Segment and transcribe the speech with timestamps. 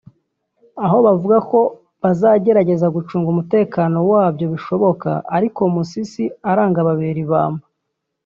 [0.85, 1.59] aho bavuga ko
[2.03, 7.65] bazagerageza gucunga umutekano wa byo bishoboka ariko Musisi aranga ababera ibamba